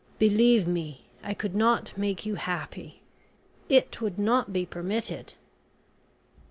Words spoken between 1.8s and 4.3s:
make you happy, it would